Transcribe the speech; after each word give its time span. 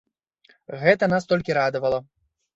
Гэта 0.85 1.11
нас 1.13 1.29
толькі 1.33 1.57
радавала. 1.61 2.03